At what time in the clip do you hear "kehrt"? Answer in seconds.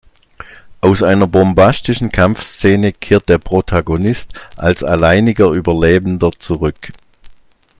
2.91-3.29